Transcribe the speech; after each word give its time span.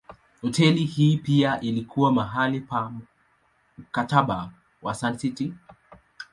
Hoteli 0.41 0.83
hii 0.85 1.17
pia 1.17 1.59
ilikuwa 1.61 2.11
mahali 2.11 2.59
pa 2.61 2.91
Mkataba 3.77 4.51
wa 4.81 4.93
Sun 4.93 5.17
City. 5.17 5.53